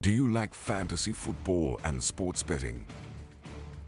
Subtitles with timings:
[0.00, 2.86] Do you like fantasy football and sports betting?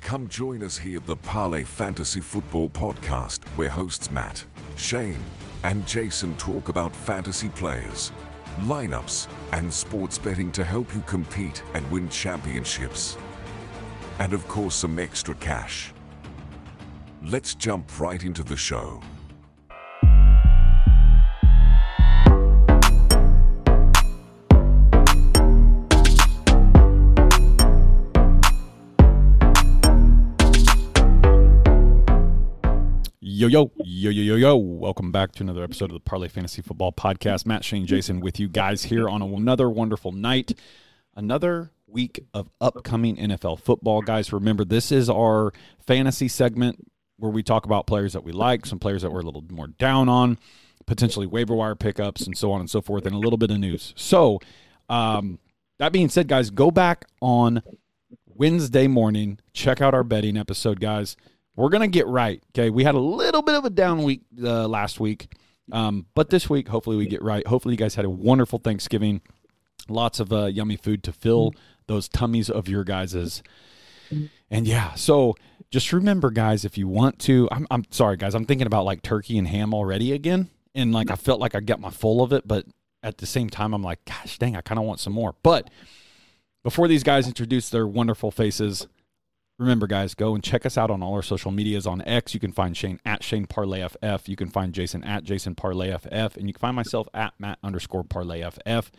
[0.00, 4.44] Come join us here at the Parlay Fantasy Football Podcast, where hosts Matt,
[4.74, 5.22] Shane,
[5.62, 8.10] and Jason talk about fantasy players,
[8.62, 13.16] lineups, and sports betting to help you compete and win championships.
[14.18, 15.94] And of course, some extra cash.
[17.22, 19.00] Let's jump right into the show.
[33.40, 34.54] Yo, yo, yo, yo, yo, yo.
[34.54, 37.46] Welcome back to another episode of the Parlay Fantasy Football Podcast.
[37.46, 40.52] Matt, Shane, Jason with you guys here on another wonderful night.
[41.16, 44.02] Another week of upcoming NFL football.
[44.02, 45.54] Guys, remember, this is our
[45.86, 46.86] fantasy segment
[47.16, 49.68] where we talk about players that we like, some players that we're a little more
[49.68, 50.36] down on,
[50.84, 53.58] potentially waiver wire pickups, and so on and so forth, and a little bit of
[53.58, 53.94] news.
[53.96, 54.38] So,
[54.90, 55.38] um,
[55.78, 57.62] that being said, guys, go back on
[58.26, 61.16] Wednesday morning, check out our betting episode, guys
[61.56, 62.42] we're gonna get right.
[62.52, 65.32] Okay, we had a little bit of a down week uh, last week,
[65.72, 67.46] um, but this week, hopefully, we get right.
[67.46, 69.20] Hopefully, you guys had a wonderful Thanksgiving.
[69.88, 71.54] Lots of uh, yummy food to fill
[71.86, 73.42] those tummies of your guys's.
[74.50, 75.36] And yeah, so
[75.70, 79.02] just remember, guys, if you want to, I'm, I'm sorry, guys, I'm thinking about like
[79.02, 82.32] turkey and ham already again, and like I felt like I got my full of
[82.32, 82.66] it, but
[83.02, 85.34] at the same time, I'm like, gosh, dang, I kind of want some more.
[85.42, 85.70] But
[86.62, 88.88] before these guys introduce their wonderful faces,
[89.60, 91.86] Remember, guys, go and check us out on all our social medias.
[91.86, 94.26] On X, you can find Shane at Shane Parlay FF.
[94.26, 96.38] You can find Jason at Jason Parlay FF.
[96.38, 98.90] And you can find myself at Matt underscore Parlay FF.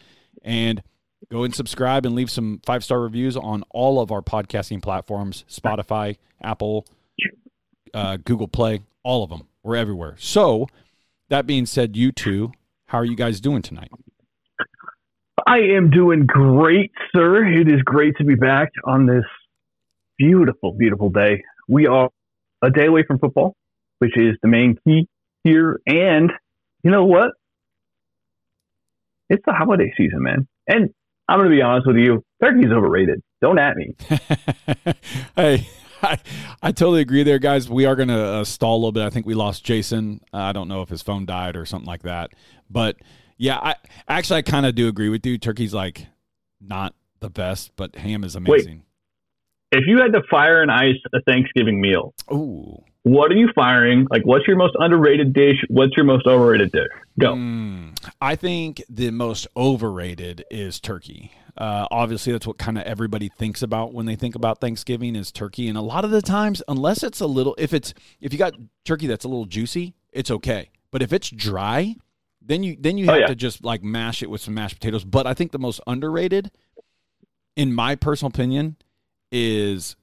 [0.44, 0.84] And
[1.32, 5.46] go and subscribe and leave some five star reviews on all of our podcasting platforms
[5.50, 6.86] Spotify, Apple,
[7.96, 9.48] uh, Google Play, all of them.
[9.64, 10.16] We're everywhere.
[10.20, 10.68] So,
[11.30, 12.52] that being said, you two,
[12.86, 13.90] how are you guys doing tonight?
[15.48, 17.48] I am doing great, sir.
[17.48, 19.26] It is great to be back on this
[20.22, 21.44] beautiful, beautiful day.
[21.68, 22.10] We are
[22.62, 23.56] a day away from football,
[24.00, 25.08] which is the main key
[25.44, 25.82] here.
[25.88, 26.32] And
[26.84, 27.32] you know what?
[29.30, 30.48] It's the holiday season, man.
[30.68, 30.94] And
[31.28, 33.22] I'm going to be honest with you, turkey's overrated.
[33.42, 33.96] Don't at me.
[35.36, 35.68] hey,
[36.04, 36.20] I,
[36.62, 37.70] I totally agree there, guys.
[37.70, 39.04] We are going to uh, stall a little bit.
[39.04, 40.22] I think we lost Jason.
[40.34, 42.32] Uh, I don't know if his phone died or something like that.
[42.70, 42.98] But
[43.38, 43.76] yeah, I
[44.08, 45.38] actually I kind of do agree with you.
[45.38, 46.06] Turkey's like
[46.60, 48.78] not the best, but ham is amazing.
[48.78, 48.91] Wait,
[49.72, 52.84] if you had to fire and ice a Thanksgiving meal, Ooh.
[53.04, 54.08] what are you firing?
[54.10, 55.58] Like, what's your most underrated dish?
[55.70, 56.88] What's your most overrated dish?
[57.20, 57.34] Go.
[57.36, 61.32] Mm, I think the most overrated is turkey.
[61.58, 65.32] Uh, obviously, that's what kind of everybody thinks about when they think about Thanksgiving is
[65.32, 65.68] turkey.
[65.68, 68.54] And a lot of the times, unless it's a little, if it's if you got
[68.86, 70.70] turkey that's a little juicy, it's okay.
[70.92, 71.96] But if it's dry,
[72.42, 73.28] then you then you Oh, have yeah.
[73.28, 75.04] to just like mash it with some mashed potatoes.
[75.04, 76.52] But I think the most underrated,
[77.58, 78.78] in my personal opinion,
[79.32, 79.96] is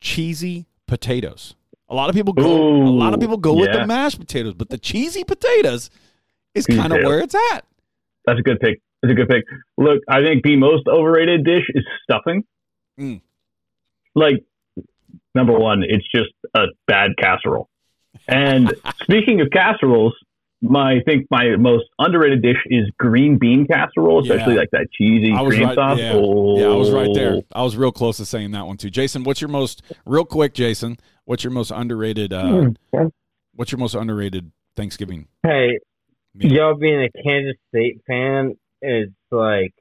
[0.00, 1.54] cheesy potatoes.
[1.88, 2.44] A lot of people go.
[2.44, 5.90] a lot of people go with the mashed potatoes, but the cheesy potatoes
[6.54, 7.64] is kind of where it's at.
[8.26, 8.80] That's a good pick.
[9.02, 9.44] That's a good pick.
[9.76, 12.44] Look, I think the most overrated dish is stuffing.
[12.98, 13.20] Mm.
[14.14, 14.44] Like,
[15.34, 17.68] number one, it's just a bad casserole.
[18.26, 18.72] And
[19.02, 20.14] speaking of casseroles,
[20.70, 24.60] my I think my most underrated dish is green bean casserole, especially Yeah.
[24.60, 25.74] like that cheesy I was cream right.
[25.74, 25.98] sauce.
[25.98, 26.58] Yeah, Oh.
[26.58, 27.40] yeah, I was right there.
[27.54, 28.90] I was real close to saying that one too.
[28.90, 30.54] Jason, what's your most real quick?
[30.54, 32.32] Jason, what's your most underrated?
[32.32, 32.70] Uh,
[33.54, 35.78] what's your most underrated Thanksgiving Hey,
[36.34, 36.52] meal?
[36.52, 39.72] y'all being a Kansas State fan is like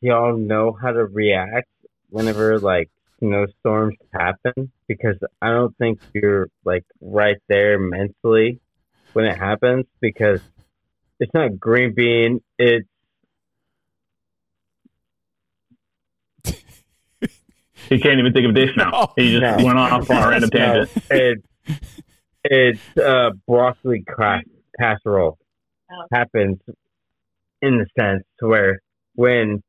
[0.00, 1.68] y'all know how to react
[2.10, 2.88] whenever like
[3.18, 8.60] snowstorms happen because I don't think you're like right there mentally
[9.12, 10.40] when it happens because
[11.20, 12.86] it's not green bean, it's
[17.88, 18.90] He can't even think of a dish now.
[18.90, 19.12] No.
[19.16, 19.64] He just No.
[19.64, 20.90] went off on a random no, tangent.
[21.10, 21.42] it's
[22.44, 24.42] it's uh broccoli cra-
[24.78, 25.38] casserole
[26.12, 26.58] happens
[27.60, 28.80] in the sense to where
[29.14, 29.62] when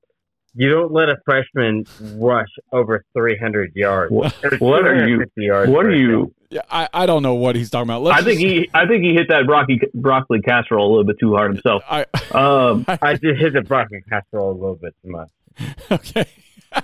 [0.56, 1.86] you don't let a freshman
[2.16, 4.12] rush over 300 yards.
[4.12, 5.26] What, what are you?
[5.36, 6.34] yards What are you?
[6.50, 8.04] Yeah, I, I don't know what he's talking about.
[8.04, 8.70] Let's I think just- he.
[8.74, 11.84] I think he hit that broccoli broccoli casserole a little bit too hard himself.
[11.90, 15.30] I, Um, I just hit the broccoli casserole a little bit too much.
[15.92, 16.26] okay.
[16.72, 16.82] I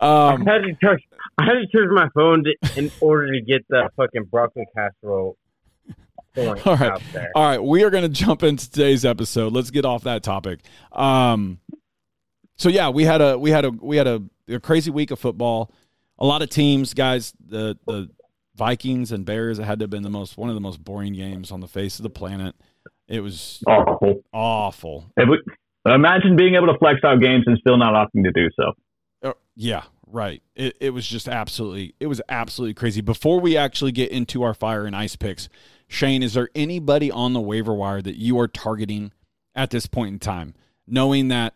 [0.34, 1.02] um, had to touch.
[1.38, 5.36] I had to charge my phone to, in order to get the fucking broccoli casserole
[6.36, 7.02] all right.
[7.34, 7.62] All right.
[7.62, 9.52] we are going to jump into today's episode.
[9.52, 10.60] Let's get off that topic.
[10.92, 11.60] Um,
[12.56, 15.18] so yeah, we had a we had a we had a, a crazy week of
[15.18, 15.70] football.
[16.18, 17.32] A lot of teams, guys.
[17.38, 18.10] The the
[18.56, 21.52] Vikings and Bears had to have been the most one of the most boring games
[21.52, 22.54] on the face of the planet.
[23.08, 24.24] It was awful.
[24.32, 25.12] awful.
[25.16, 25.38] We,
[25.94, 28.72] Imagine being able to flex out games and still not opting to do so.
[29.22, 30.42] Uh, yeah, right.
[30.56, 33.00] It, it was just absolutely it was absolutely crazy.
[33.00, 35.48] Before we actually get into our fire and ice picks,
[35.86, 39.12] Shane, is there anybody on the waiver wire that you are targeting
[39.54, 40.54] at this point in time,
[40.86, 41.54] knowing that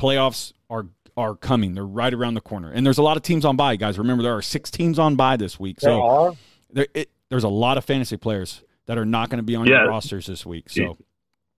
[0.00, 0.86] playoffs are
[1.16, 1.74] are coming?
[1.74, 3.76] They're right around the corner, and there's a lot of teams on bye.
[3.76, 6.32] Guys, remember there are six teams on bye this week, There so are.
[6.72, 9.66] there, it, there's a lot of fantasy players that are not going to be on
[9.66, 9.80] Yeah.
[9.82, 10.70] your rosters this week.
[10.70, 10.96] So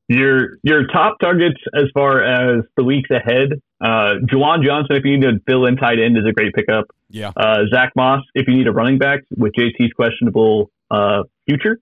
[0.08, 5.16] Your your top targets as far as the weeks ahead, uh, Juwan Johnson, if you
[5.18, 6.86] need to fill in tight end, is a great pickup.
[7.08, 11.78] yeah, Uh, Zack Moss, if you need a running back with JT's questionable uh, future.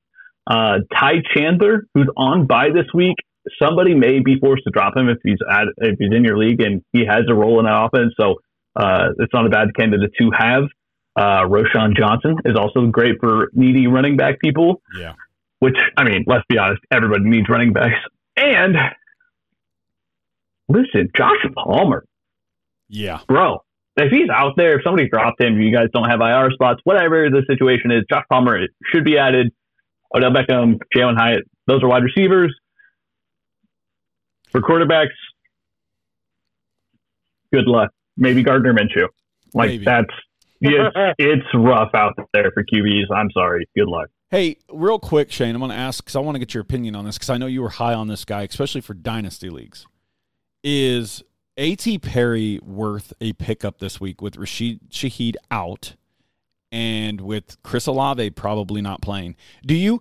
[0.47, 3.17] Uh, Ty Chandler, who's on bye this week,
[3.60, 6.60] somebody may be forced to drop him if he's at if he's in your league
[6.60, 8.14] and he has a role in that offense.
[8.19, 8.37] So
[8.76, 10.64] uh, it's not a bad candidate to have.
[11.16, 15.14] Uh, Roschon Johnson is also great for needy running back people yeah,
[15.58, 17.98] which I mean, let's be honest, everybody needs running backs.
[18.37, 18.76] And
[20.69, 22.04] listen, Josh Palmer,
[22.88, 23.62] yeah, bro,
[23.96, 27.28] if he's out there, if somebody dropped him, you guys don't have IR spots, whatever
[27.28, 28.60] the situation is, Josh Palmer
[28.92, 29.52] should be added.
[30.14, 32.54] Odell Beckham, Jalin Hyatt, those are wide receivers.
[34.50, 35.08] For quarterbacks,
[37.52, 37.91] good luck.
[38.17, 39.06] Maybe Gardner Minshew.
[39.55, 39.85] Like Maybe.
[39.85, 40.11] that's
[40.61, 43.11] it's, it's rough out there for QBs.
[43.14, 43.67] I'm sorry.
[43.76, 44.08] Good luck.
[44.31, 46.94] Hey, real quick, Shane, I'm going to ask because I want to get your opinion
[46.94, 49.87] on this because I know you were high on this guy, especially for dynasty leagues.
[50.62, 51.23] Is
[51.56, 51.99] A.T.
[51.99, 55.97] Perry worth a pickup this week with Rashid Shaheed out
[56.70, 59.37] and with Chris Olave probably not playing?
[59.64, 60.00] Do you?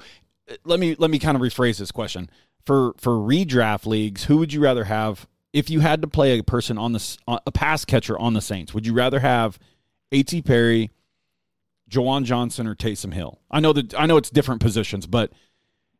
[0.63, 2.29] Let me let me kind of rephrase this question
[2.65, 4.25] for for redraft leagues.
[4.25, 7.51] Who would you rather have if you had to play a person on the a
[7.51, 8.73] pass catcher on the Saints?
[8.73, 9.59] Would you rather have
[10.11, 10.41] A.T.
[10.43, 10.91] Perry?
[11.89, 13.39] Juwan Johnson or Taysom Hill?
[13.49, 15.31] I know that I know it's different positions, but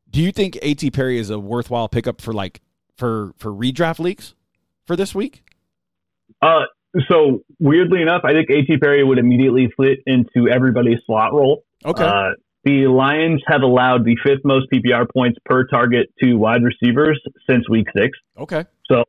[0.10, 0.92] do you think A.T.
[0.92, 2.62] Perry is a worthwhile pickup for like
[2.96, 4.36] for for redraft leagues
[4.86, 5.44] for this week?
[6.42, 6.62] Uh,
[7.08, 8.78] so weirdly enough, I think A.T.
[8.78, 11.64] Perry would immediately fit into everybody's slot role.
[11.86, 12.04] Okay.
[12.04, 12.32] Uh,
[12.64, 17.20] the Lions have allowed the fifth most PPR points per target to wide receivers
[17.50, 18.18] since week six.
[18.38, 18.66] okay.
[18.92, 19.04] So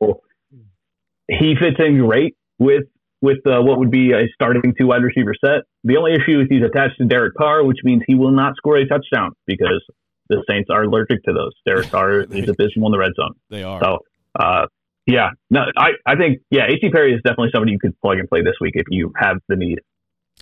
[1.29, 2.85] he fits in great with
[3.23, 5.63] with uh, what would be a starting two wide receiver set.
[5.85, 8.77] The only issue is he's attached to Derek Carr, which means he will not score
[8.77, 9.85] a touchdown because
[10.29, 11.53] the Saints are allergic to those.
[11.67, 13.35] Derek Carr is abysmal in the red zone.
[13.51, 13.81] They are.
[13.83, 13.99] So,
[14.39, 14.67] uh,
[15.07, 16.91] yeah, no, I, I think, yeah, A.T.
[16.91, 19.57] Perry is definitely somebody you could plug and play this week if you have the
[19.57, 19.81] need.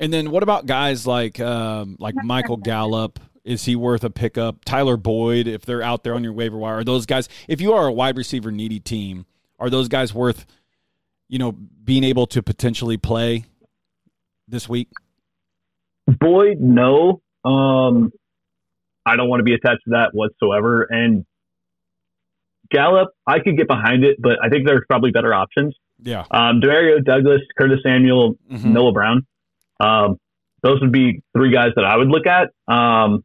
[0.00, 3.18] And then what about guys like um, like Michael Gallup?
[3.44, 4.64] Is he worth a pickup?
[4.64, 7.28] Tyler Boyd, if they're out there on your waiver wire, are those guys?
[7.48, 9.24] If you are a wide receiver needy team,
[9.58, 10.44] are those guys worth,
[11.28, 13.46] you know, being able to potentially play
[14.46, 14.88] this week?
[16.06, 17.22] Boyd, no.
[17.44, 18.12] Um,
[19.06, 20.82] I don't want to be attached to that whatsoever.
[20.82, 21.24] And
[22.70, 25.74] Gallup, I could get behind it, but I think there's probably better options.
[26.02, 26.24] Yeah.
[26.30, 28.66] Um, Demario Douglas, Curtis Samuel, Mhm.
[28.66, 29.26] Noah Brown.
[29.80, 30.18] Um,
[30.62, 32.50] those would be three guys that I would look at.
[32.72, 33.24] Um,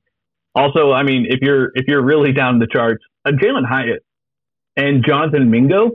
[0.55, 4.03] also, I mean, if you're if you're really down the charts, uh, Jalin Hyatt
[4.75, 5.91] and Jonathan Mingo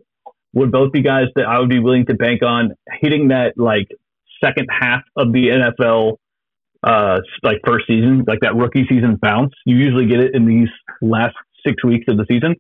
[0.55, 3.87] would both be guys that I would be willing to bank on hitting that like
[4.43, 6.17] second half of the NFL
[6.85, 9.53] uh like first season, like that rookie season bounce.
[9.65, 10.69] You usually get it in these
[11.01, 12.57] last six weeks of the season.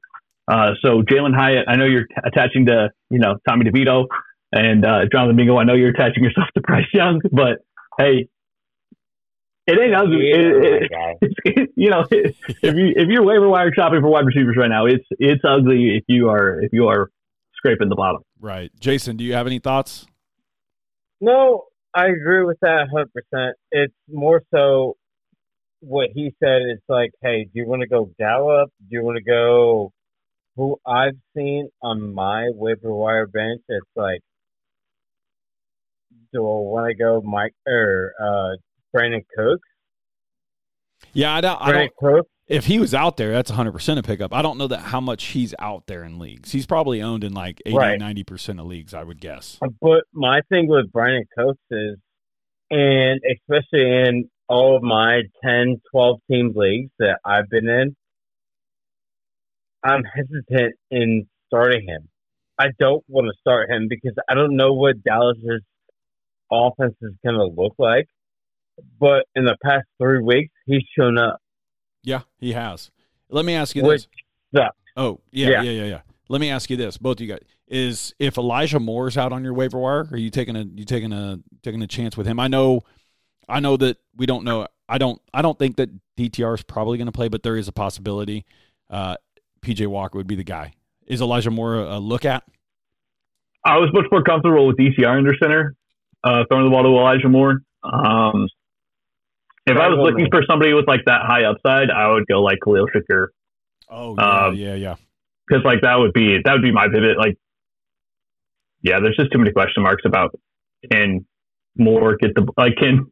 [0.49, 4.07] Uh, so Jalin Hyatt, I know you're t- attaching to you know Tommy DeVito
[4.53, 5.59] and uh, Jonathan Mingo.
[5.59, 7.59] I know you're attaching yourself to Bryce Young, but
[7.99, 8.29] hey,
[9.67, 10.31] it ain't ugly.
[10.31, 14.57] It- it- Yeah, you know, if you if you're waiver wire shopping for wide receivers
[14.59, 17.11] right now, it's it's ugly if you are if you are
[17.55, 18.23] scraping the bottom.
[18.41, 18.71] Right.
[18.81, 20.07] Jason, do you have any thoughts?
[21.21, 21.65] No,
[21.95, 22.87] I agree with that
[23.35, 23.53] 100%.
[23.73, 24.97] It's more so
[25.81, 26.63] what he said.
[26.63, 28.71] It's like, hey, do you want to go Gallup?
[28.81, 29.93] Do you want to go
[30.57, 33.63] who I've seen on my waiver wire bench?
[33.69, 34.21] It's like,
[36.33, 38.57] do I want to go Mike or uh,
[38.97, 39.69] Brandin Cooks?
[41.13, 41.61] Yeah, I don't.
[41.61, 42.31] I Brandon don't Cooks?
[42.49, 44.33] if he was out there, that's 100% a pickup.
[44.35, 46.51] I don't know that how much he's out there in leagues.
[46.53, 48.01] He's probably owned in like 80, Right.
[48.01, 49.59] 90% of leagues, I would guess.
[49.81, 51.97] But my thing with Brandin Cooks is,
[52.71, 57.95] and especially in all of my 10, 12 team leagues that I've been in,
[59.85, 62.09] I'm hesitant in starting him.
[62.59, 65.63] I don't want to start him because I don't know what Dallas's
[66.51, 68.07] offense is going to look like.
[69.01, 71.41] But in the past three weeks, he's shown up.
[72.05, 72.91] Yeah, he has.
[73.29, 74.03] Let me ask you Which
[74.53, 74.63] this.
[74.63, 74.77] sucks.
[74.97, 75.63] Oh, yeah, Yeah.
[75.63, 76.01] yeah, yeah, yeah.
[76.29, 77.41] Let me ask you this, both of you guys.
[77.69, 81.13] Is if Elijah Moore's out on your waiver wire, are you taking a you taking
[81.13, 82.39] a taking a chance with him?
[82.41, 82.81] I know
[83.49, 86.97] I know that we don't know I don't I don't think that DTR is probably
[86.99, 88.47] going to play, but there is a possibility
[88.89, 89.17] uh
[89.61, 90.73] PJ Walker would be the guy.
[91.07, 92.43] Is Elijah Moore a, a look at?
[93.65, 95.75] I was much more comfortable with DTR under center,
[96.25, 97.61] uh, throwing the ball to Elijah Moore.
[97.83, 98.49] Um,
[99.67, 102.59] if I was looking for somebody with like that high upside, I would go like
[102.65, 103.29] Khalil Shakir
[103.91, 104.95] Oh yeah, Um, yeah, yeah.
[105.49, 107.17] because like that would be that would be my pivot.
[107.19, 107.37] Like,
[108.83, 110.39] yeah, there's just too many question marks about
[110.91, 111.27] can
[111.77, 113.07] Moore get the like can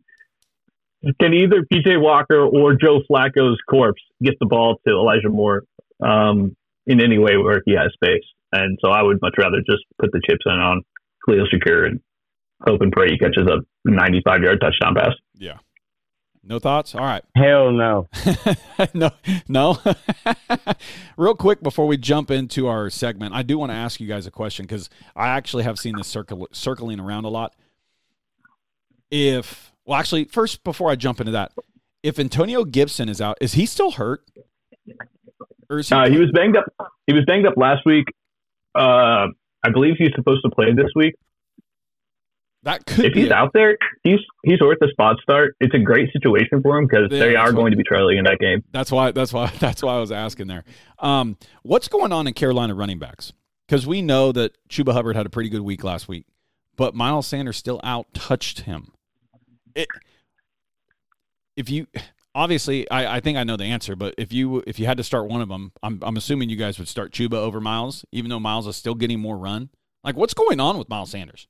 [1.21, 5.63] can either PJ Walker or Joe Flacco's corpse get the ball to Elijah Moore
[6.03, 8.25] um, in any way where he has space.
[8.53, 10.83] And so I would much rather just put the chips in on
[11.27, 12.01] Khalil Shakir and
[12.63, 15.13] hope and pray he catches a 95 yard touchdown pass.
[15.35, 15.59] Yeah.
[16.49, 16.95] No thoughts?
[16.95, 17.25] All right.
[17.35, 18.09] Hell no.
[18.95, 19.11] no,
[19.49, 19.79] no.
[21.17, 24.27] Real quick before we jump into our segment, I do want to ask you guys
[24.27, 27.55] a question because I actually have seen this circle, circling around a lot.
[29.11, 31.53] If, well, actually, first, before I jump into that,
[32.05, 34.23] if Antonio Gibson is out, is he still hurt?
[35.69, 36.65] Or is he, Uh, he was banged up.
[37.09, 38.07] He was banged up last week.
[38.73, 39.27] Uh,
[39.65, 41.15] I believe he's supposed to play this week.
[42.67, 43.33] That could if he's it.
[43.33, 45.55] out there, he's he's worth a spot start.
[45.61, 48.25] It's a great situation for him because Yeah, they are going to be trailing in
[48.25, 48.65] that game.
[48.73, 49.13] That's why.
[49.13, 49.53] That's why.
[49.61, 50.65] That's why I was asking there.
[50.99, 53.33] Um, what's going on in Carolina running backs?
[53.69, 56.27] Because we know that Chuba Hubbard had a pretty good week last week,
[56.75, 58.93] but Miles Sanders still out touched him.
[59.77, 59.87] It,
[61.57, 61.87] if you
[62.35, 65.05] obviously, I, I think I know the answer, but if you if you had to
[65.05, 68.29] start one of them, I'm I'm assuming you guys would start Chuba over Miles, even
[68.29, 69.71] though Miles is still getting more run.
[70.03, 71.47] Like, what's going on with Miles Sanders?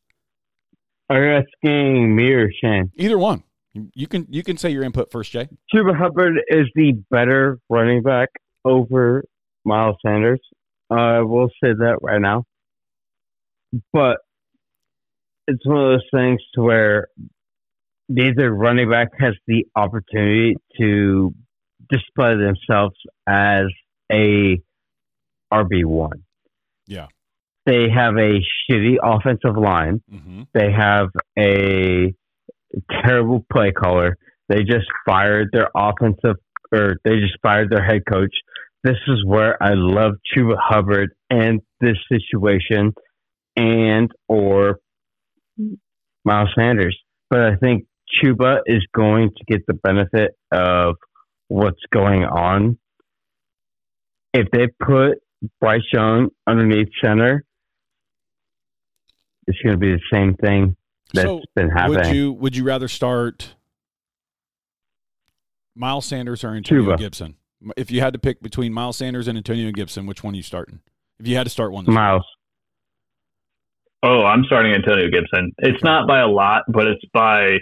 [1.08, 2.90] Are you asking me or Shane?
[2.96, 3.42] Either one.
[3.94, 5.48] You- can you can say your input first, Jay.
[5.72, 8.30] Chuba Hubbard is the better running back
[8.64, 9.22] over
[9.64, 10.40] Miles Sanders.
[10.90, 12.44] Uh, I will say that right now.
[13.92, 14.18] But
[15.46, 17.08] it's one of those things to where
[18.08, 21.34] neither running back has the opportunity to
[21.90, 22.94] display themselves
[23.26, 23.66] as
[24.10, 24.60] a
[25.52, 26.22] RB one.
[26.86, 27.08] Yeah.
[27.66, 30.00] They have a shitty offensive line.
[30.12, 30.42] Mm-hmm.
[30.54, 32.14] They have a
[33.04, 34.16] terrible play caller.
[34.49, 36.37] They just fired their offensive,
[36.73, 38.35] or they just fired their head coach.
[38.85, 42.94] This is where I love Chuba Hubbard and this situation,
[43.56, 44.78] and or
[46.25, 46.96] Miles Sanders.
[47.28, 47.87] But I think
[48.23, 50.94] Chuba is going to get the benefit of
[51.49, 52.78] what's going on.
[54.32, 55.18] If they put
[55.61, 57.42] Bryce Young underneath center,
[59.46, 60.76] it's going to be the same thing
[61.14, 61.98] that's So, been happening.
[61.98, 63.54] Would you would you rather start
[65.74, 66.98] Miles Sanders or Antonio Chuba.
[66.98, 67.36] Gibson?
[67.76, 70.42] If you had to pick between Miles Sanders and Antonio Gibson, which one are you
[70.42, 70.80] starting?
[71.18, 71.96] If you had to start one, this week.
[71.96, 72.24] Miles.
[74.02, 75.52] Oh, I'm starting Antonio Gibson.
[75.58, 77.58] It's not by a lot, but it's by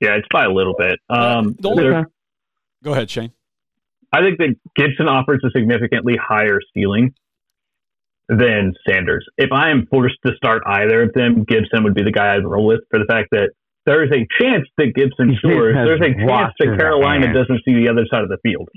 [0.00, 0.98] yeah, it's by a little bit.
[1.10, 2.04] Um, the only-
[2.82, 3.32] go ahead, Shane.
[4.12, 7.14] I think that Gibson offers a significantly higher ceiling
[8.30, 9.26] than Sanders.
[9.36, 12.44] If I am forced to start either of them, Gibson would be the guy I'd
[12.44, 13.50] roll with for the fact that
[13.86, 15.74] there is a chance that Gibson He scores.
[15.74, 17.34] There's a chance that Carolina hand.
[17.36, 18.68] doesn't see the other side of the field.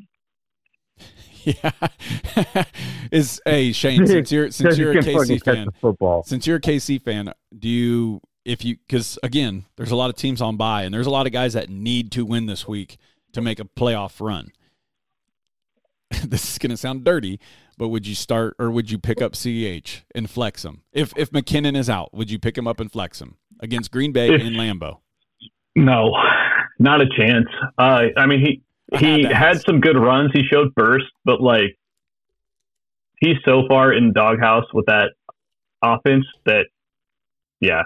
[1.44, 2.64] Yeah,
[3.12, 6.24] is hey Shane, since you're since you're a KC fan, the football.
[6.24, 10.16] since you're a KC fan, do you if you because again, there's a lot of
[10.16, 12.98] teams on bye, and there's a lot of guys that need to win this week
[13.34, 14.52] to make a playoff run.
[16.26, 17.40] this is going to sound dirty,
[17.78, 20.82] but would you start or would you pick up CEH and flex him?
[20.92, 24.12] If if McKinnon is out, would you pick him up and flex him against Green
[24.12, 25.00] Bay If- in Lambeau?
[25.76, 26.16] No,
[26.78, 27.48] not a chance.
[27.80, 28.62] Uh, I mean, he
[29.00, 30.32] he had had some good runs.
[30.34, 31.78] He showed burst, but like
[33.20, 35.14] he's so far in doghouse with that
[35.82, 36.68] offense that
[37.60, 37.84] yeah,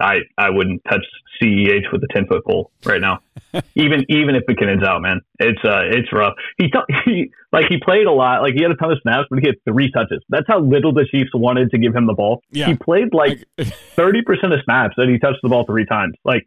[0.00, 1.04] I I wouldn't touch
[1.40, 3.20] CEH with a ten foot pole right now.
[3.74, 6.34] even even if McKinnon's out, man, it's uh it's rough.
[6.58, 8.42] He, t- he like he played a lot.
[8.42, 10.22] Like he had a ton of snaps, but he had three touches.
[10.28, 12.42] That's how little the Chiefs wanted to give him the ball.
[12.50, 12.66] Yeah.
[12.66, 13.44] He played like
[13.94, 16.14] thirty percent of snaps and he touched the ball three times.
[16.24, 16.46] Like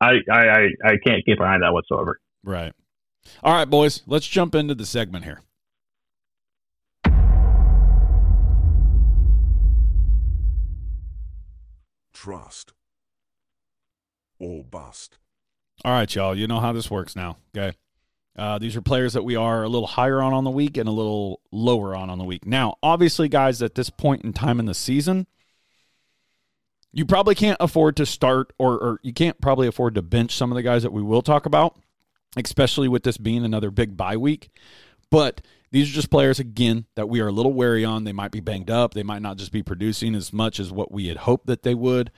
[0.00, 2.18] I I I, I can't get behind that whatsoever.
[2.42, 2.72] right.
[3.42, 5.40] All right, boys, let's jump into the segment here.
[12.24, 12.72] Trust
[14.38, 15.18] or bust.
[15.84, 16.34] All right, y'all.
[16.34, 17.36] You know how this works now.
[17.54, 17.76] Okay.
[18.34, 20.88] Uh, these are players that we are a little higher on on the week and
[20.88, 22.46] a little lower on on the week.
[22.46, 25.26] Now, obviously, guys, at this point in time in the season,
[26.94, 30.50] you probably can't afford to start or, or you can't probably afford to bench some
[30.50, 31.78] of the guys that we will talk about,
[32.38, 34.48] especially with this being another big bye week.
[35.10, 35.42] But
[35.74, 38.04] these are just players, again, that we are a little wary on.
[38.04, 38.94] They might be banged up.
[38.94, 41.74] They might not just be producing as much as what we had hoped that they
[41.74, 42.12] would,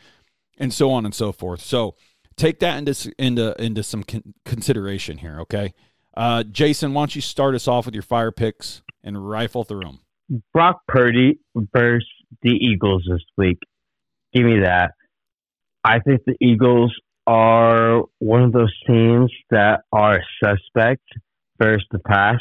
[0.59, 1.63] and so on and so forth.
[1.63, 1.95] So,
[2.37, 5.73] take that into into into some con- consideration here, okay?
[6.15, 9.85] Uh, Jason, why don't you start us off with your fire picks and rifle through
[9.85, 10.01] them?
[10.53, 12.07] Brock Purdy versus
[12.43, 13.59] the Eagles this week.
[14.35, 14.93] Give me that.
[15.83, 16.95] I think the Eagles
[17.27, 21.05] are one of those teams that are suspect
[21.59, 22.41] versus the pass.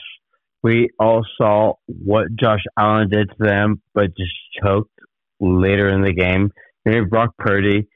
[0.66, 5.00] We all saw what Josh Allen did to them, but just choked
[5.40, 6.52] later in the game.
[6.86, 7.88] Maybe Brock Purdy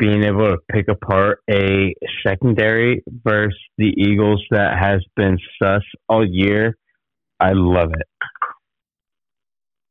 [0.00, 1.94] being able to pick apart a
[2.26, 6.76] secondary versus the Eagles that has been sus all year.
[7.38, 8.08] I love it.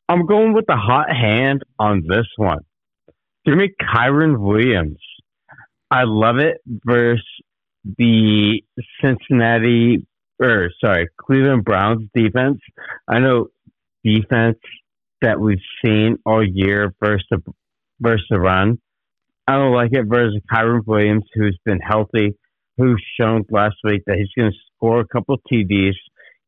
[0.09, 2.65] I'm going with the hot hand on this one.
[3.45, 4.99] Give me Kyren Williams.
[5.89, 7.23] I love it versus
[7.97, 8.61] the
[9.01, 10.05] Cincinnati
[10.39, 12.59] or sorry, Cleveland Browns defense.
[13.07, 13.47] I know
[14.03, 14.59] defense
[15.21, 17.41] that we've seen all year versus the
[17.99, 18.79] versus the run.
[19.47, 22.35] I don't like it versus Kyren Williams, who's been healthy,
[22.77, 25.93] who's shown last week that he's going to score a couple TDs.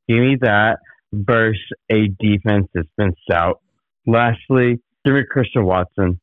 [0.07, 0.79] Give me that
[1.13, 3.61] versus a defense that's been stout.
[4.05, 6.19] Lastly, give me Christian Watson.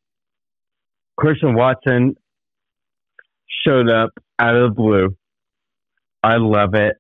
[1.16, 2.14] Christian Watson
[3.66, 5.16] showed up out of the blue.
[6.22, 6.96] I love it.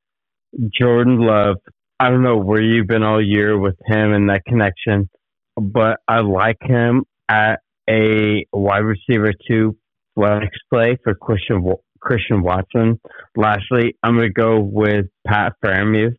[0.78, 1.56] Jordan Love.
[1.98, 5.08] I don't know where you've been all year with him and that connection,
[5.56, 9.76] but I like him at a wide receiver two
[10.14, 11.64] flex play for Christian
[12.00, 13.00] Christian Watson.
[13.36, 16.16] Lastly, I'm going to go with Pat Freiermuth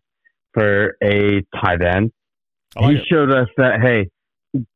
[0.53, 2.11] for a tight end.
[2.75, 3.05] Like he it.
[3.09, 4.09] showed us that hey,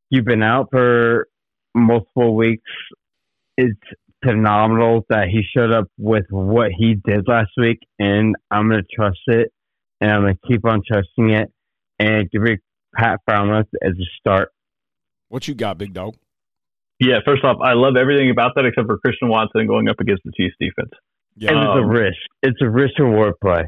[0.10, 1.27] you've been out for
[1.75, 2.70] multiple weeks.
[3.58, 3.80] It's
[4.24, 8.88] phenomenal that he showed up with what he did last week, and I'm going to
[8.96, 9.51] trust it,
[10.00, 11.51] and I'm going to keep on trusting it,
[12.00, 12.60] and give it
[12.96, 14.50] Pat Freiermuth as a start.
[15.30, 16.16] What you got, big dog?
[17.00, 20.24] Yeah, first off, I love everything about that except for Christian Watson going up against
[20.24, 20.92] the Chiefs defense.
[21.36, 21.51] Yeah.
[21.51, 22.18] And um, it's a risk.
[22.44, 23.63] It's a risk reward play.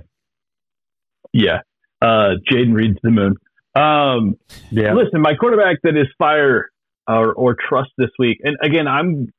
[1.31, 1.61] Yeah.
[2.01, 3.35] Uh, Jayden Reed's the moon.
[3.75, 4.35] Um,
[4.69, 4.93] yeah.
[4.93, 6.69] Listen, my quarterback that is fire
[7.07, 9.29] or, or trust this week, and again, I'm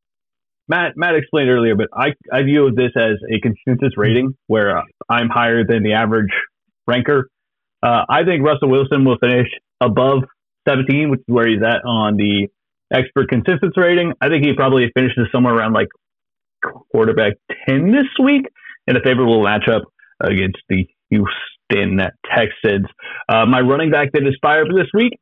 [0.68, 0.92] Matt.
[0.96, 5.28] Matt explained earlier, but I I view this as a consensus rating where uh, I'm
[5.28, 6.30] higher than the average
[6.86, 7.28] ranker.
[7.82, 9.48] Uh, I think Russell Wilson will finish
[9.80, 10.24] above
[10.66, 12.48] 17, which is where he's at on the
[12.92, 14.12] expert consensus rating.
[14.20, 15.88] I think he probably finishes somewhere around like
[16.90, 17.34] quarterback
[17.68, 18.46] 10 this week
[18.86, 19.82] in a favorable matchup
[20.20, 22.86] against the Houston Texans.
[23.28, 25.18] Uh, my running back that is fired for this week,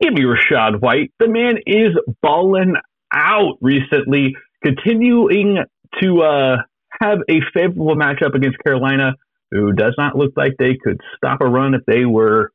[0.00, 1.12] give me Rachaad White.
[1.18, 2.74] The man is balling
[3.12, 5.64] out recently, continuing
[6.00, 6.56] to uh,
[7.00, 9.14] have a favorable matchup against Carolina,
[9.50, 12.52] who does not look like they could stop a run if they were,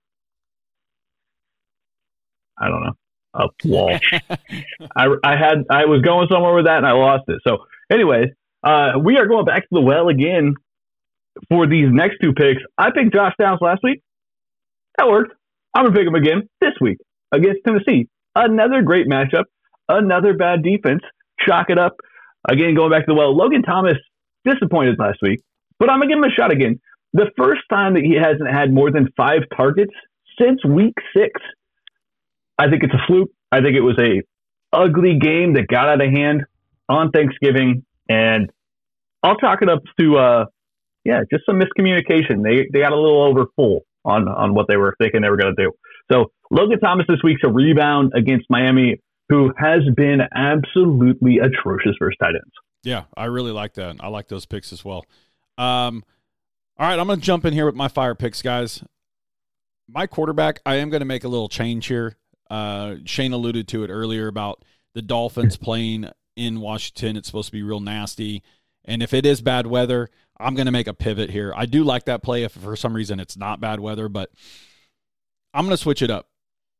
[2.58, 2.94] I don't know,
[3.34, 4.00] a wall.
[4.96, 7.42] I, I had I was going somewhere with that and I lost it.
[7.46, 8.30] So, anyways,
[8.64, 10.56] uh, we are going back to the well again
[11.50, 12.62] for these next two picks.
[12.78, 14.02] I picked Josh Downs last week.
[14.98, 15.34] That worked.
[15.74, 16.98] I'm gonna pick him again this week
[17.34, 18.08] against Tennessee.
[18.34, 19.44] Another great matchup.
[19.90, 21.02] Another bad defense.
[21.46, 21.98] Chalk it up.
[22.50, 23.36] Again, going back to the well.
[23.36, 23.98] Logan Thomas
[24.44, 25.42] disappointed last week,
[25.80, 26.80] but I'm gonna give him a shot again.
[27.14, 29.94] The first time that he hasn't had more than five targets
[30.40, 31.40] since week six.
[32.58, 33.30] I think it's a fluke.
[33.52, 34.22] I think it was a
[34.74, 36.44] ugly game that got out of hand
[36.90, 38.50] on Thanksgiving, and
[39.24, 40.46] I'll chalk it up to uh,
[41.04, 42.44] yeah, just some miscommunication.
[42.44, 45.38] They they got a little over full on on what they were thinking they were
[45.38, 45.72] going to do.
[46.12, 52.18] So Logan Thomas this week's a rebound against Miami, who has been absolutely atrocious versus
[52.22, 52.54] tight ends.
[52.84, 53.96] Yeah, I really like that.
[54.00, 55.06] I like those picks as well.
[55.58, 56.04] Um,
[56.78, 58.84] all right, I'm going to jump in here with my fire picks, guys.
[59.88, 62.18] My quarterback, I am going to make a little change here.
[62.50, 67.18] Uh, Shane alluded to it earlier about the Dolphins playing in Washington.
[67.18, 68.44] It's supposed to be real nasty.
[68.84, 70.10] And if it is bad weather,
[70.40, 71.54] I'm going to make a pivot here.
[71.56, 74.32] I do like that play if for some reason it's not bad weather, but
[75.54, 76.30] I'm going to switch it up.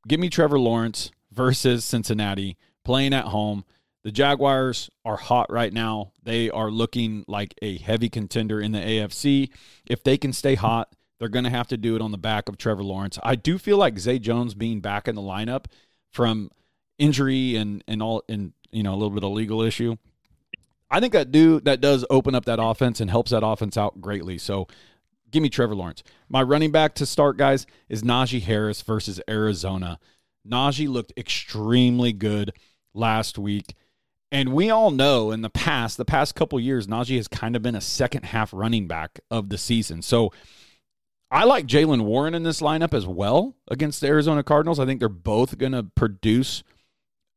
[0.08, 3.66] Give me Trevor Lawrence versus Cincinnati playing at home.
[4.04, 6.12] The Jaguars are hot right now.
[6.24, 9.50] They are looking like a heavy contender in the AFC.
[9.88, 12.48] If they can stay hot, they're going to have to do it on the back
[12.48, 13.18] of Trevor Lawrence.
[13.24, 15.66] I do feel like Zay Jones being back in the lineup
[16.12, 16.52] from
[16.98, 19.96] injury and and all and you know a little bit of legal issue.
[20.90, 24.02] I think that do that does open up that offense and helps that offense out
[24.02, 24.38] greatly.
[24.38, 24.68] So
[25.32, 26.04] give me Trevor Lawrence.
[26.30, 30.00] My running back to start, guys, is Najee Harris versus Arizona.
[30.50, 32.52] Najee looked extremely good
[32.94, 33.76] last week.
[34.32, 37.62] And we all know in the past, the past couple years, Najee has kind of
[37.62, 40.02] been a second half running back of the season.
[40.02, 40.32] So
[41.32, 44.80] I like Jaylen Warren in this lineup as well against the Arizona Cardinals.
[44.80, 46.64] I think they're both going to produce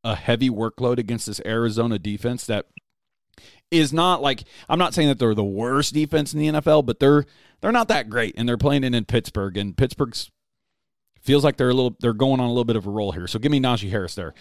[0.04, 2.66] a heavy workload against this Arizona defense that
[3.70, 7.00] is not like I'm not saying that they're the worst defense in the NFL, but
[7.00, 7.26] they're
[7.60, 10.30] they're not that great, and they're playing it in Pittsburgh, and Pittsburgh's
[11.28, 13.26] Feels like they're a little they're going on a little bit of a roll here.
[13.26, 14.32] So give me Najee Harris there.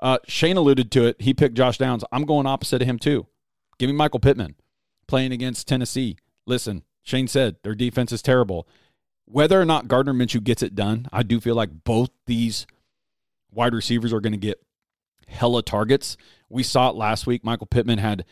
[0.00, 1.20] Uh, Shane alluded to it.
[1.20, 2.04] He picked Josh Downs.
[2.12, 3.26] I'm going opposite of him too.
[3.76, 4.54] Give me Michael Pittman
[5.08, 6.16] playing against Tennessee.
[6.46, 8.68] Listen, Shane said their defense is terrible.
[9.24, 12.68] Whether or not Gardner Minshew gets it done, I do feel like both these
[13.50, 14.62] wide receivers are going to get
[15.26, 16.16] hella targets.
[16.48, 17.42] We saw it last week.
[17.42, 18.24] Michael Pittman had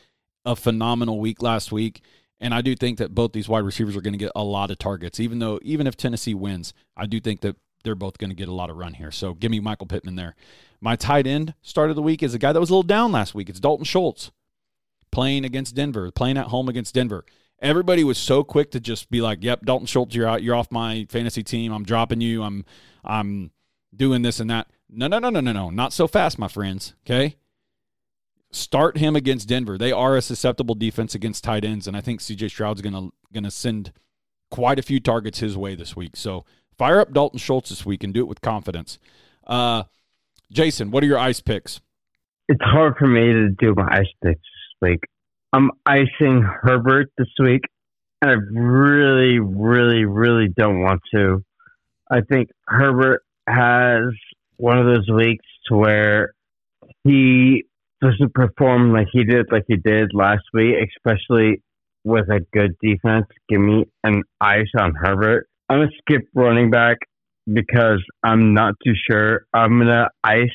[0.45, 2.03] a phenomenal week last week.
[2.39, 4.71] And I do think that both these wide receivers are going to get a lot
[4.71, 8.31] of targets, even though, even if Tennessee wins, I do think that they're both going
[8.31, 9.13] to get a lot of run here.
[9.13, 10.35] So give me Michael Pittman there.
[10.81, 13.13] My tight end start of the week is a guy that was a little down
[13.13, 13.49] last week.
[13.49, 14.33] It's Dalton Schultz
[15.13, 17.25] playing against Denver, playing at home against Denver.
[17.63, 20.43] Everybody was so quick to just be like, "Yep, Dalton Schultz, you're out.
[20.43, 21.73] You're off my fantasy team.
[21.73, 22.43] I'm dropping you.
[22.43, 22.67] I'm,
[23.05, 23.53] I'm
[23.95, 25.71] doing this and that." No, no, no, no, no, no.
[25.71, 26.95] Not so fast, my friends.
[27.07, 27.37] Okay.
[28.51, 29.79] Start him against Denver.
[29.79, 33.51] They are a susceptible defense against tight ends, and I think CJ Stroud's gonna gonna
[33.51, 33.93] send
[34.51, 36.17] quite a few targets his way this week.
[36.17, 36.45] So
[36.79, 38.99] fire up Dalton Schultz this week and do it with confidence.
[39.47, 39.85] Uh,
[40.51, 41.81] Jason, what are your ice picks?
[42.49, 45.01] It's hard for me to do my ice picks this week.
[45.53, 47.63] I'm icing Herbert this week,
[48.21, 51.43] and I really, really, really don't want to.
[52.11, 54.13] I think Herbert has
[54.57, 56.35] one of those weeks to where
[57.05, 57.65] he
[58.01, 61.63] doesn't perform like he did, like he did last week, especially
[62.05, 63.27] with a good defense.
[63.49, 65.49] Give me an ice on Herbert.
[65.69, 66.99] I'm gonna skip running back
[67.53, 69.47] because I'm not too sure.
[69.53, 70.49] I'm gonna ice.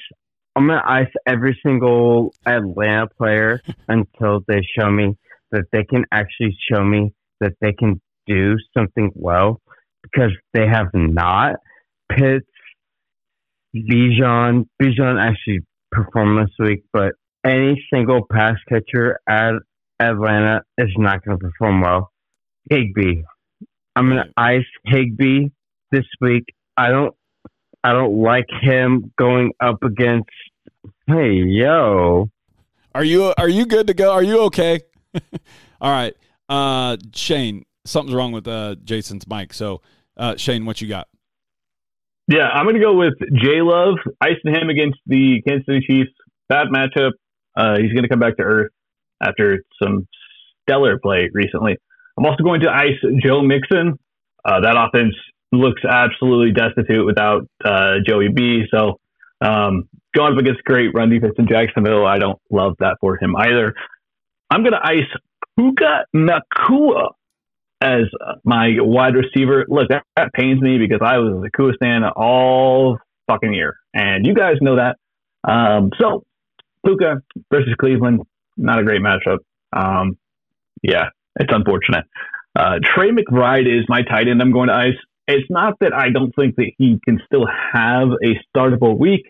[0.55, 5.17] I'm gonna ice every single Atlanta player until they show me
[5.51, 9.61] that they can actually show me that they can do something well
[10.03, 11.55] because they have not.
[12.09, 12.45] Pitts,
[13.75, 15.59] Bijan, Bijan actually
[15.91, 17.13] performed this week, but
[17.45, 19.53] any single pass catcher at
[19.99, 22.11] Atlanta is not going to perform well.
[22.69, 23.23] Higbee,
[23.95, 25.49] I'm going to ice Higbee
[25.91, 26.45] this week.
[26.77, 27.13] I don't,
[27.83, 30.29] I don't like him going up against.
[31.07, 32.29] Hey, yo,
[32.95, 34.11] Are you are you good to go?
[34.11, 34.79] Are you okay?
[35.81, 36.15] All right.
[36.47, 39.53] Uh Shane, something's wrong with uh Jason's mic.
[39.53, 39.81] So
[40.15, 41.07] uh Shane, what you got?
[42.27, 46.11] Yeah, I'm going to go with J Love, icing him against the Kansas City Chiefs.
[46.47, 47.11] Bad matchup.
[47.57, 48.71] Uh, he's going to come back to earth
[49.21, 50.07] after some
[50.61, 51.77] stellar play recently.
[52.21, 53.97] I'm also going to ice Joe Mixon.
[54.45, 55.15] Uh, that offense
[55.51, 58.65] looks absolutely destitute without uh, Joey B.
[58.71, 58.99] So
[59.43, 63.35] um, going up against great run defense in Jacksonville, I don't love that for him
[63.35, 63.73] either.
[64.51, 65.09] I'm going to ice
[65.57, 67.09] Puka Nacua
[67.81, 68.03] as
[68.43, 69.65] my wide receiver.
[69.67, 74.27] Look, that, that pains me because I was a Nakua stan all fucking year, and
[74.27, 74.97] you guys know that.
[75.43, 76.23] Um, so
[76.85, 78.21] Puka versus Cleveland,
[78.57, 79.39] not a great matchup.
[79.73, 80.17] Um,
[80.83, 82.05] yeah, it's unfortunate.
[82.57, 84.41] Uh, Trey McBride is my tight end.
[84.41, 84.99] I'm going to ice.
[85.27, 89.21] It's not that I don't think that he can still have a startable week.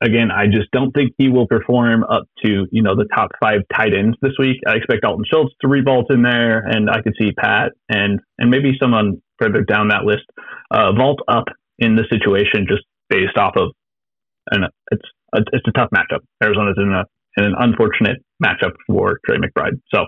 [0.00, 3.62] Again, I just don't think he will perform up to you know the top five
[3.74, 4.58] tight ends this week.
[4.66, 8.50] I expect Dalton Schultz to revault in there, and I could see Pat and and
[8.50, 10.24] maybe someone further down that list
[10.70, 11.44] uh, vault up
[11.78, 13.72] in the situation just based off of
[14.50, 15.02] and it's
[15.34, 16.20] a, it's a tough matchup.
[16.42, 17.04] Arizona's in a
[17.36, 19.80] in an unfortunate matchup for Trey McBride.
[19.94, 20.06] So,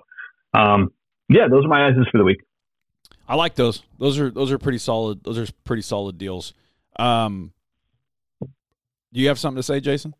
[0.58, 0.88] um,
[1.28, 2.42] yeah, those are my answers for the week.
[3.28, 3.82] I like those.
[3.98, 5.22] Those are those are pretty solid.
[5.22, 6.54] Those are pretty solid deals.
[6.98, 7.52] Um,
[8.40, 10.14] do you have something to say, Jason?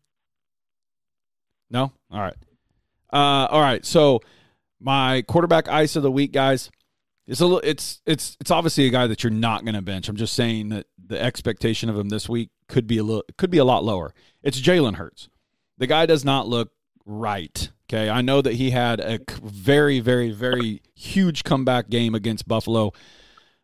[1.69, 1.91] No.
[2.11, 2.35] All right.
[3.11, 3.85] Uh, all right.
[3.85, 4.21] So
[4.79, 6.69] my quarterback ice of the week, guys.
[7.27, 10.09] It's a little, it's it's it's obviously a guy that you're not going to bench.
[10.09, 13.51] I'm just saying that the expectation of him this week could be a little could
[13.51, 14.15] be a lot lower.
[14.41, 15.29] It's Jalen Hurts.
[15.77, 16.71] The guy does not look
[17.05, 17.69] right.
[17.91, 22.91] Okay, I know that he had a very very very huge comeback game against Buffalo,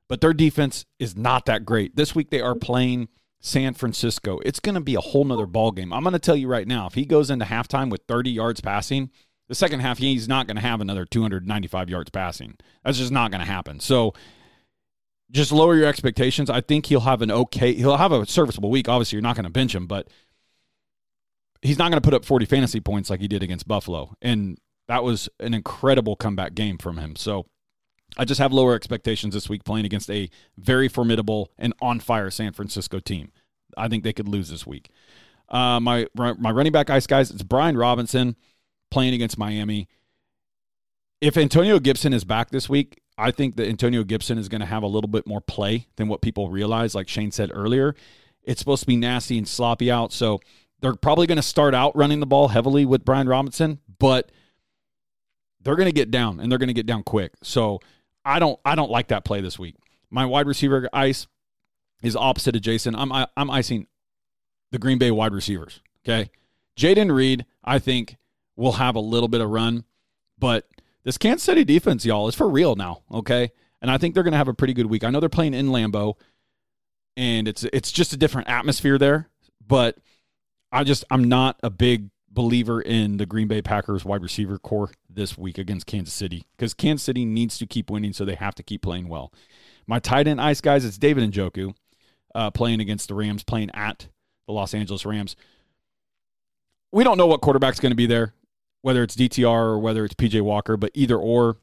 [0.10, 1.96] but their defense is not that great.
[1.96, 3.10] This week they are playing
[3.40, 4.40] San Francisco.
[4.44, 5.94] It's going to be a whole nother ball game.
[5.94, 8.62] I'm going to tell you right now, if he goes into halftime with 30 yards
[8.62, 9.12] passing,
[9.48, 12.56] the second half he's not going to have another 295 yards passing.
[12.84, 13.80] That's just not going to happen.
[13.80, 14.16] So
[15.30, 16.50] just lower your expectations.
[16.50, 18.90] I think he'll have an okay, he'll have a serviceable week.
[18.90, 20.08] Obviously, you're not going to bench him, but
[21.66, 24.16] he's not going to put up 40 fantasy points like he did against Buffalo.
[24.22, 27.16] And that was an incredible comeback game from him.
[27.16, 27.48] So
[28.18, 32.30] I just have lower expectations this week playing against a very formidable and on fire
[32.30, 33.32] San Francisco team.
[33.78, 34.90] I think they could lose this week.
[35.50, 38.36] Uh, my my running back ice guys, it's Brian Robinson
[38.90, 39.88] playing against Miami.
[41.22, 44.68] If Antonio Gibson is back this week, I think that Antonio Gibson is going to
[44.68, 46.96] have a little bit more play than what people realize.
[46.96, 47.96] Like Shane said earlier,
[48.44, 50.14] it's supposed to be nasty and sloppy out.
[50.14, 50.40] So
[50.86, 54.32] they're probably going to start out running the ball heavily with Brian Robinson, but
[55.62, 57.32] they're going to get down and they're going to get down quick.
[57.42, 57.80] So
[58.24, 59.76] I don't I don't like that play this week.
[60.12, 61.26] My wide receiver ice
[62.04, 62.96] is opposite of Jason.
[62.96, 63.88] I'm I'm icing
[64.72, 65.82] the Green Bay wide receivers.
[66.08, 66.30] Okay,
[66.78, 68.18] Jayden Reed, I think
[68.56, 69.86] will have a little bit of run,
[70.38, 70.68] but
[71.04, 73.02] this Kansas City defense, y'all, is for real now.
[73.12, 73.50] Okay,
[73.82, 75.04] and I think they're going to have a pretty good week.
[75.04, 76.14] I know they're playing in Lambeau,
[77.18, 79.30] and it's it's just a different atmosphere there.
[79.68, 79.98] But
[80.72, 84.92] I just I'm not a big believer in the Green Bay Packers wide receiver corps
[85.10, 88.56] this week against Kansas City because Kansas City needs to keep winning, so they have
[88.56, 89.34] to keep playing well.
[89.88, 91.74] My tight end ice guys, it's David Njoku
[92.36, 94.08] uh, playing against the Rams, playing at
[94.46, 95.36] the Los Angeles Rams.
[96.92, 98.34] We don't know what quarterback's going to be there,
[98.82, 101.58] whether it's DTR or whether it's PJ Walker, but either or,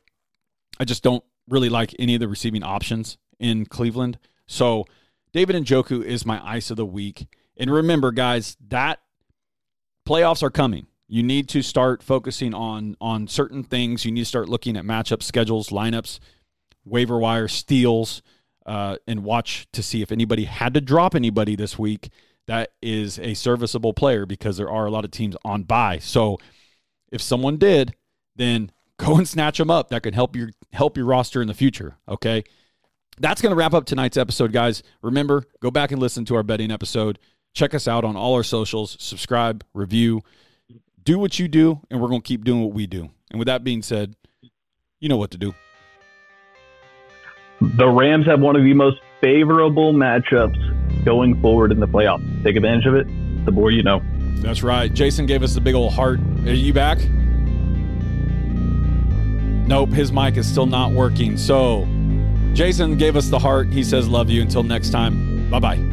[0.81, 4.19] I just don't really like any of the receiving options in Cleveland.
[4.47, 4.87] So
[5.33, 7.27] David Njoku is my ice of the week.
[7.63, 9.01] And remember, guys, that
[10.07, 10.89] playoffs are coming.
[11.09, 14.05] You need to start focusing on on certain things.
[14.05, 16.19] You need to start looking at matchup schedules, lineups,
[16.85, 18.23] waiver wire steals,
[18.67, 22.11] uh, and watch to see if anybody had to drop anybody this week
[22.49, 25.99] that is a serviceable player because there are a lot of teams on bye.
[25.99, 26.39] So
[27.11, 27.95] if someone did,
[28.37, 29.91] then go and snatch them up.
[29.91, 31.97] That can help your help your roster in the future.
[32.09, 32.45] Okay.
[33.19, 34.83] That's going to wrap up tonight's episode, guys.
[35.03, 37.19] Remember, go back and listen to our betting episode.
[37.55, 38.97] Check us out on all our socials.
[38.99, 40.23] Subscribe, review,
[41.03, 43.11] do what you do, and we're going to keep doing what we do.
[43.31, 44.15] And with that being said,
[45.01, 45.55] you know what to do.
[47.61, 52.43] The Rams have one of the most favorable matchups going forward in the playoffs.
[52.43, 53.07] Take advantage of it.
[53.45, 54.01] The more you know.
[54.37, 54.93] That's right.
[54.93, 56.21] Jason gave us the big old heart.
[56.45, 56.99] Are you back?
[59.69, 61.37] Nope, his mic is still not working.
[61.37, 61.87] So,
[62.53, 63.69] Jason gave us the heart.
[63.69, 64.43] He says, Love you.
[64.43, 65.92] Until next time, bye bye.